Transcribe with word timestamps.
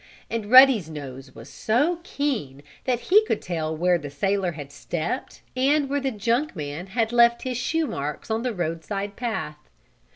And 0.31 0.49
Ruddy's 0.49 0.89
nose 0.89 1.35
was 1.35 1.47
so 1.47 1.99
keen 2.01 2.63
that 2.85 3.01
he 3.13 3.23
could 3.25 3.39
tell 3.39 3.77
where 3.77 3.99
the 3.99 4.09
sailor 4.09 4.53
had 4.53 4.71
stepped 4.71 5.43
and 5.55 5.89
where 5.91 6.01
the 6.01 6.09
junk 6.09 6.55
man 6.55 6.87
had 6.87 7.11
left 7.11 7.43
his 7.43 7.57
shoe 7.59 7.85
marks 7.85 8.31
on 8.31 8.41
the 8.41 8.51
roadside 8.55 9.15
path. 9.15 9.59